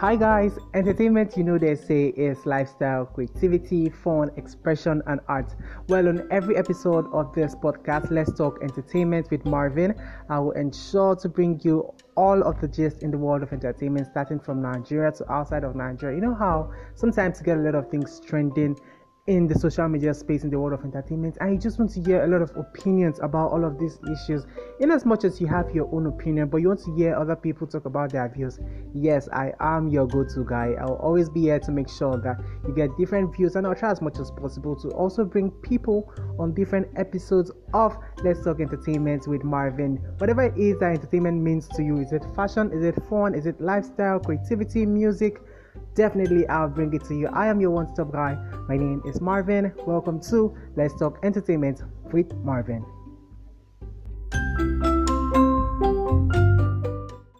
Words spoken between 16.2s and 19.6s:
know how sometimes you get a lot of things trending in the